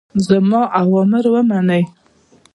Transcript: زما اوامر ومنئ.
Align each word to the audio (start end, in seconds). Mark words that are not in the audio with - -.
زما 0.27 0.61
اوامر 0.79 1.23
ومنئ. 1.33 1.83